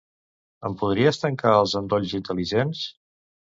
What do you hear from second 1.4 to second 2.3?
els endolls